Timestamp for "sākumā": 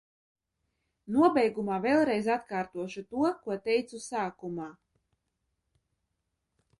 4.07-4.73